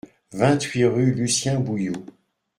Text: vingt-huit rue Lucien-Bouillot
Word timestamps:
vingt-huit 0.31 0.85
rue 0.87 1.13
Lucien-Bouillot 1.13 2.05